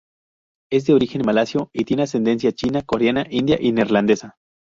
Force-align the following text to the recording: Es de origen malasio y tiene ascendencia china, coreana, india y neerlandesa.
Es 0.71 0.85
de 0.87 0.95
origen 0.95 1.21
malasio 1.23 1.69
y 1.71 1.83
tiene 1.85 2.01
ascendencia 2.01 2.51
china, 2.53 2.81
coreana, 2.81 3.27
india 3.29 3.59
y 3.61 3.71
neerlandesa. 3.71 4.35